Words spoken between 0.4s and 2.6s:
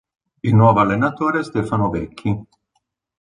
Il nuovo allenatore è Stefano Vecchi.